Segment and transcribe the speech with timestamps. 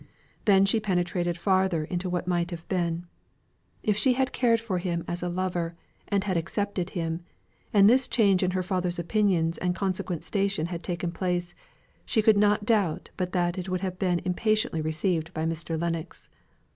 [0.45, 3.05] Then she penetrated farther into what might have been.
[3.83, 5.75] If she had cared for him as a lover,
[6.07, 7.21] and had accepted him,
[7.71, 11.53] and this change in her father's opinions and consequent station had taken place,
[12.03, 15.79] she could not doubt but that it would have been impatiently received by Mr.
[15.79, 16.29] Lennox.